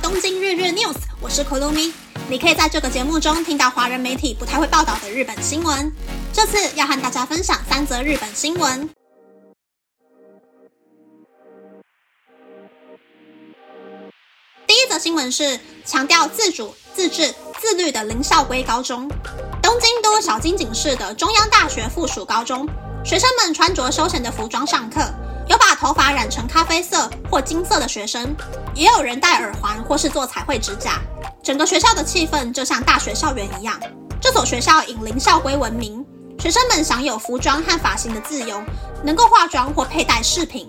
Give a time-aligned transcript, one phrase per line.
[0.00, 1.92] 东京日日 news，我是 Kolumi。
[2.28, 5.92] 你可以在这个节目中听到华人媒体不太会报道的日本新闻。
[6.32, 8.88] 这次要和大家分享三则日本新闻。
[14.66, 19.08] 第一则新闻是强调自主、自治、自律的林校规高中。
[19.62, 22.68] 东京都小金井市的中央大学附属高中，
[23.04, 25.00] 学生们穿着休闲的服装上课。
[25.46, 28.34] 有把头发染成咖啡色或金色的学生，
[28.74, 31.00] 也有人戴耳环或是做彩绘指甲。
[31.42, 33.78] 整个学校的气氛就像大学校园一样。
[34.20, 36.04] 这所学校以零校规闻名，
[36.38, 38.62] 学生们享有服装和发型的自由，
[39.02, 40.66] 能够化妆或佩戴饰品。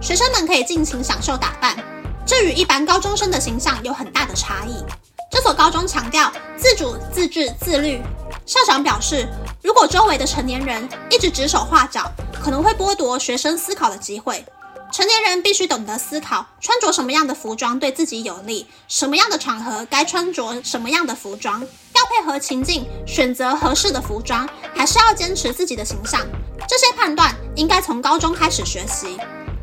[0.00, 1.76] 学生们可以尽情享受打扮，
[2.24, 4.82] 这与一般高中生的形象有很大的差异。
[5.30, 8.00] 这所高中强调自主、自治、自律。
[8.46, 9.28] 校长表示，
[9.62, 12.10] 如果周围的成年人一直指手画脚，
[12.44, 14.44] 可能会剥夺学生思考的机会。
[14.92, 26.20] 成年人必须懂得思考，穿着什么样的服装对自己有利，什么样的场合该穿着什么样的服装，要配合情境选择合适的服装，还是要坚持自己的形象。
[26.68, 29.18] 这些判断应该从高中开始学习，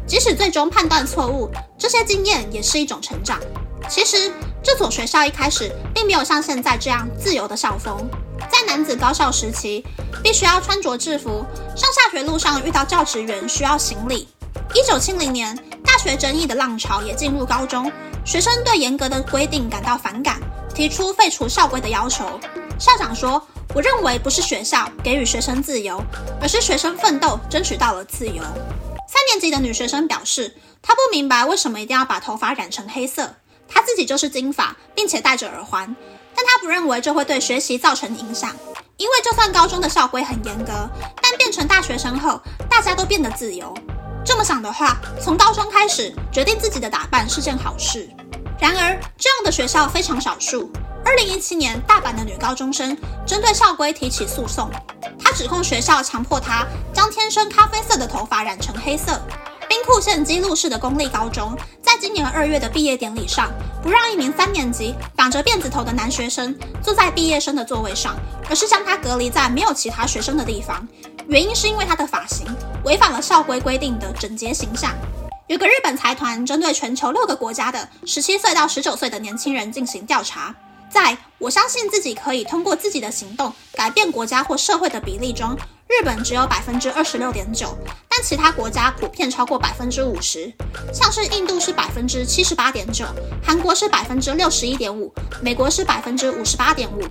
[0.08, 3.40] 即使最终判断错误，这些经验也是一种成长。
[3.88, 8.10] 其实，这所学校一开始并没有像现在这样自由的校风。
[8.52, 9.84] 在男子高校时期，
[10.22, 14.28] 必须要穿着制服，上下学路上遇到教职员需要行礼。
[14.76, 17.90] 一九七零年，大学争议的浪潮也进入高中，
[18.26, 20.38] 学生对严格的规定感到反感，
[20.76, 22.40] 提出废除校规的要求。
[22.78, 23.42] 校长说
[23.74, 26.04] ：“我认为不是学校给予学生自由，
[26.42, 28.44] 而是学生奋斗争取到了自由。”
[29.08, 33.36] 三年级的女学生表示，她不明白为什么一定要把头发染成黑色，
[33.68, 35.96] 她自己就是金发，并且戴着耳环。
[36.36, 38.56] 但他不认为这会对学习造成影响，
[38.98, 40.90] 因为就算高中的校规很严格，
[41.22, 43.74] 但变成大学生后，大家都变得自由。
[44.24, 48.08] 这么想的话，从高中开始决定自己的打扮是件好事。
[48.60, 50.72] 然而，这样的学校非常少数。
[51.04, 52.96] 二零一七年，大阪的女高中生
[53.26, 54.70] 针对校规提起诉讼，
[55.20, 56.64] 她指控学校强迫她
[56.94, 59.20] 将天生咖啡色的头发染成黑色。
[59.72, 63.50] 兵库县基路市的公立高中，在今年二月的毕业典礼上，
[63.82, 68.18] 不让一名三年级绑着辫子头的男学生坐在毕业生的座位上，
[68.50, 70.86] 而是将他隔离在没有其他学生的地方。
[71.30, 72.46] 原因是因为他的发型
[72.84, 74.92] 违反了校规规定的整洁形象。
[75.48, 80.54] 有个日本财团针对全球六个国家的十七岁到十九岁的年轻人进行调查。
[80.92, 85.58] 在我相信自己可以通过自己的行动改变国家或社会的比例中，
[85.88, 87.76] 日本只有百分之二十六点九，
[88.10, 90.52] 但其他国家普遍超过百分之五十。
[90.94, 93.06] 像是印度是百分之七十八点九，
[93.42, 97.02] 韩国是百分之六十一点五，美国是百分之五十八点五。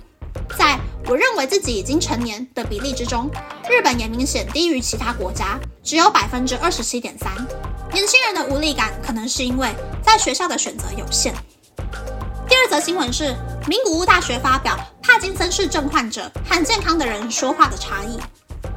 [0.57, 3.29] 在我认为自己已经成年的比例之中，
[3.67, 7.31] 日本也明显低于其他国家，只有百分之二十七点三。
[7.91, 9.69] 年轻人的无力感可能是因为
[10.05, 11.33] 在学校的选择有限。
[12.47, 13.35] 第二则新闻是。
[13.67, 18.19] 名古屋大学发表帕金森氏症患者和健康的人说话的差异。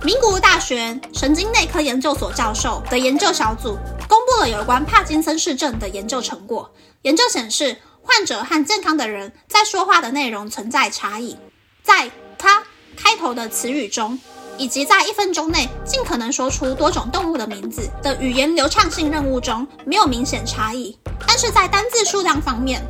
[0.04, 6.70] 名古屋大学神经内科研究所教授的研究小组公布了有关帕金森氏症的研究成果。
[7.02, 11.38] 研究显示，患者和健康的人在说话的内容存在差异，
[11.82, 12.62] 在他
[12.94, 14.20] 开头的词语中，
[14.58, 22.82] 以及在一分钟内尽可能说出多种动物的名字的语言流畅性任务中没有明显差异，但是在单字数量方面。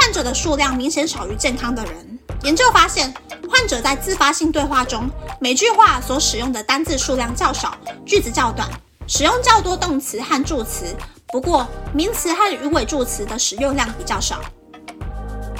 [0.00, 2.18] 患者的数量明显少于健康的人。
[2.42, 3.12] 研究发现，
[3.50, 8.66] 患者在自发性对话中，每句话所使用的单字数量较少，句子较短，
[9.06, 10.96] 使用较多动词和助词。
[11.28, 14.40] 不过，名词和语尾助词的使用量比较少。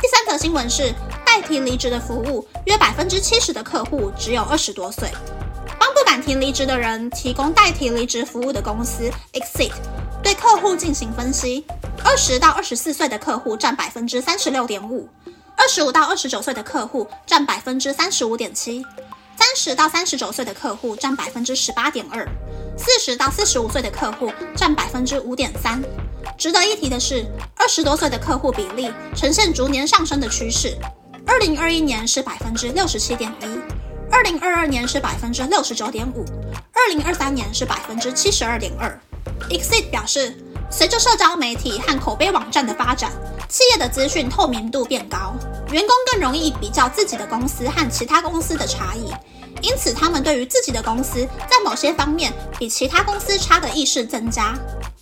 [0.01, 5.11] 第三则新闻是，代替离职的服务，约百分之七十的客户只有二十多岁。
[5.79, 9.73] 帮不敢提离职的人提供代替离职服务的公司 Exit
[10.23, 11.67] 对客户进行分析。
[12.11, 15.09] 二十到二十四岁的客户占百分之三十六点五，
[15.57, 18.85] 二十五到二十九岁的客户占百分之三十五点七，
[19.39, 22.27] 三十到三十九岁的客户占百分之十八点二，
[22.77, 25.81] 四十到四十五岁的客户占百分之五点三。
[26.37, 27.25] 值得一提的是，
[27.55, 30.77] 二十多岁的客户比例呈现逐年上升的趋势，
[31.25, 33.47] 二零二一年是百分之六十七点一，
[34.11, 36.25] 二零二二年是百分之六十九点五，
[36.73, 39.01] 二零二三年是百分之七十二点二。
[39.49, 40.35] Exit 表示。
[40.71, 43.11] 随着社交媒体和口碑网站的发展，
[43.49, 45.35] 企业的资讯透明度变高，
[45.73, 49.13] 员工更容易比较自己的公司和其他公司的差异，
[49.61, 54.57] 因此他们对于自己的公司在某些方面比其他公司差的意识增加。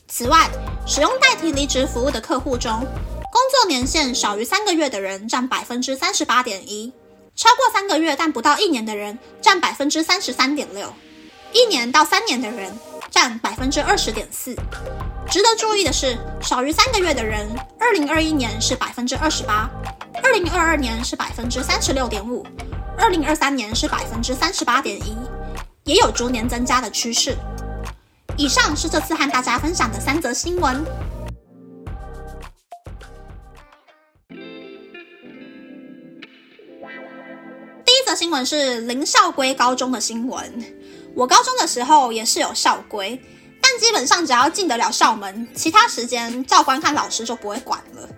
[0.08, 0.48] 此外，
[0.86, 6.90] 使用代替离职服务的客户中，工作年限少于三个月的人占百分之三十八点一，
[7.36, 10.92] 超过三个月但不到一年的人占百分之三十三点六，
[11.52, 12.74] 一年到三年的人。
[13.10, 14.54] 占百分之二十点四。
[15.30, 17.46] 值得注意的是，少于三个月的人，
[17.78, 19.68] 二零二一年是百分之二十八，
[20.22, 22.46] 二零二二年是百分之三十六点五，
[22.96, 25.14] 二零二三年是百分之三十八点一，
[25.84, 27.36] 也有逐年增加的趋势。
[28.38, 30.82] 以上是这次和大家分享的三则新闻。
[37.84, 40.64] 第一则新闻是林校规高中的新闻。
[41.14, 43.20] 我高中的时候也是有校规。
[43.78, 48.08] 基本上只要进得了校门，其他时间教官和老师就不会管了。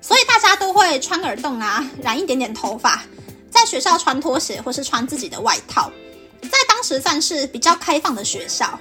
[0.00, 3.02] 所以大家都会穿耳洞啊，染一点点头发，
[3.50, 5.90] 在学校穿拖鞋或是穿自己的外套，
[6.42, 8.78] 在当时算是比较开放的学校。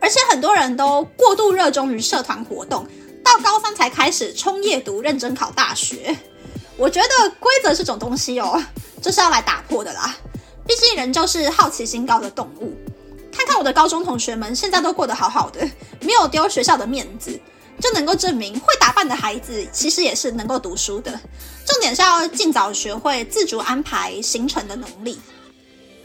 [0.00, 2.86] 而且很多人都过度热衷于社团活动，
[3.24, 6.16] 到高三才开始冲夜读，认真考大学。
[6.76, 8.60] 我觉得规则这种东西哦，
[9.00, 10.16] 就是要来打破的啦。
[10.66, 12.72] 毕竟人就是好奇心高的动物。
[13.32, 15.68] 看看我的高中同学们，现在都过得好好的，
[16.00, 17.40] 没有丢学校的面子，
[17.80, 21.10] 就能够证明会打扮的孩子其实也是能够读书的。
[21.66, 25.18] 重点是要尽早学会自主安排行程的能力。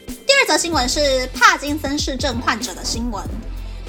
[0.06, 3.22] 第二则新闻是帕金森氏症患者的新闻，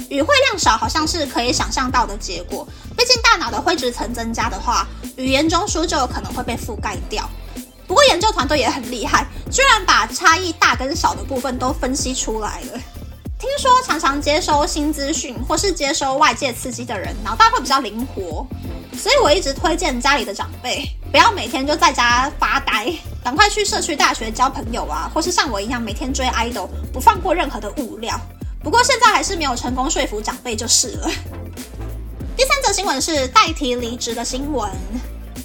[0.09, 7.29] 语汇量少好像是可以想象到的结果，毕竟大脑的灰质层增加的话，语言中枢就有可能会被覆盖掉。
[7.87, 12.79] 不过研究团队也很厉害，居然把差异大跟小的部分都分析出来了。
[13.39, 18.45] 听说常常接收新资讯或是接收外界刺激的人，脑袋会比较灵活，
[18.97, 22.93] 所以我一直推荐家里的长辈不要每天就在家发呆，
[23.23, 28.19] 赶快去社区大学交朋友啊，或是像我一样每天追 idol，不放过任何的物料。
[28.61, 31.09] 不过现在还是没有成功说服长辈就是了。
[32.35, 34.69] 第三则新闻是代替离职的新闻，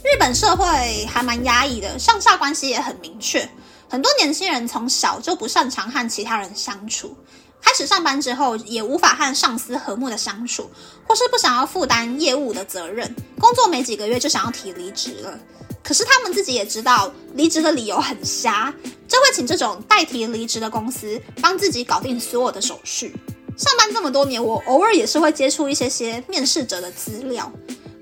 [0.02, 3.49] 日本社会还蛮压抑的，上下关系也很明确，
[3.88, 7.17] 很多年轻人从小就不擅长和其他人相处。
[7.64, 10.70] 开始上班之后，也无法和上司和睦的相处，
[11.06, 15.38] 或是不想要负担业务的责任，工作没几个月就想要提离职了。
[15.82, 18.72] 可是他们自己也知道离职的理由很瞎，
[19.08, 23.16] 就会请这种代替离职的公司帮自己搞定所有的手续。
[23.56, 27.50] 上班这么多年，我偶尔也是会接触一些些面试者的资料，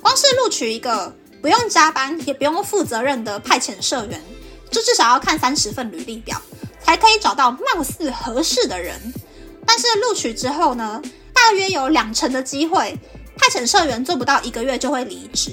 [0.01, 4.21] 光是录取一个不用加班也不用负责任的派遣社员，
[4.71, 6.41] 就至少要看三十份履历表，
[6.83, 9.01] 才可以找到貌似合适的人。
[9.75, 11.01] 但是录取之后呢，
[11.33, 12.95] 大约有两成的机会，
[13.39, 15.51] 派遣社员做不到一个月就会离职，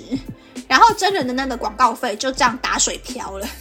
[0.68, 3.48] 然后真人的那个广告费就这样打水漂了。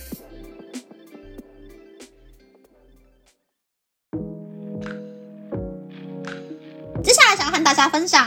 [7.05, 8.27] 接下来想要和大家分享，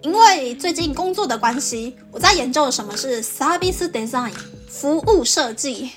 [0.00, 4.32] 因为最近工作的关系，我在研究什么是 service design
[4.66, 5.90] 服务设计。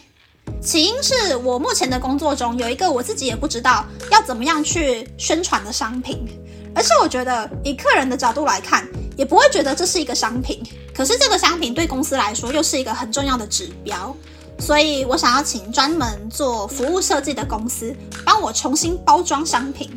[0.61, 6.25] 起因是我目前的工作中有一个我自己也不知道要怎么样去宣传的商品，
[6.73, 8.87] 而且我觉得以客人的角度来看，
[9.17, 10.63] 也不会觉得这是一个商品。
[10.95, 14.15] 可是这个商品对公司来说又是一个很重要的指标，
[14.59, 17.93] 所以我想要请专门做服务设计的公司
[18.23, 19.91] 帮我重新包装商品。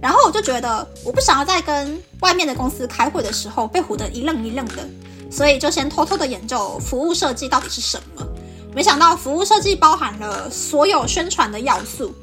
[0.00, 4.86] 然后我就觉得我不想要在跟外面的公司开会的时候被唬得一愣一愣的，
[5.30, 8.26] 所以就先偷偷的研究服务设计到底是什么。
[8.74, 12.14] 没想到服务设计包含了所有宣传的要素，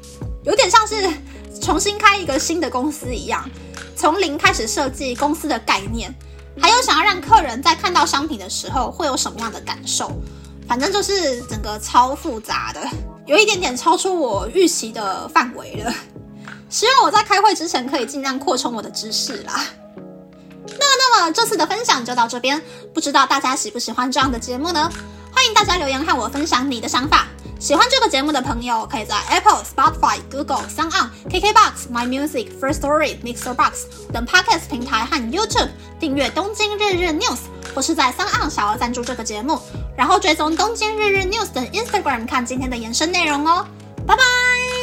[0.44, 1.08] 有点像是
[1.60, 3.48] 重新开一个新的公司一样，
[3.94, 6.12] 从零开始设计公司的概念，
[6.60, 10.10] 还有想要让客人在看到商品的时候会有什么样的感受，
[10.66, 12.80] 反正就是整个超复杂的，
[13.26, 15.94] 有一点点超出我预期的范围了。
[16.68, 19.64] 希望我在开会之前可以尽量扩充我的知识啦。
[20.66, 22.62] 那那么这次的分享就到这边，
[22.94, 24.90] 不知道大家喜不喜欢这样的节目呢？
[25.32, 27.26] 欢迎大家留言和我分享你的想法。
[27.58, 35.68] 喜欢这个节目的朋友，可以在 Apple、Spotify、Google、s o n On、KKBox、My Music、First Story、Mixer Box 等 Podcast 平台和 YouTube
[35.98, 37.38] 订阅《东京日日 News》，
[37.74, 39.60] 或是在 s o n On 小额赞助这个节目，
[39.96, 43.66] 然后追踪《东京日日 News》的 Instagram 看今天的延伸内容哦。
[44.06, 44.79] 拜拜。